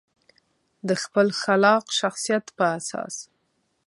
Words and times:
د 0.87 0.89
خپل 1.03 1.27
خلاق 1.41 1.83
شخصیت 1.99 2.45
په 2.57 2.63
اساس. 2.77 3.15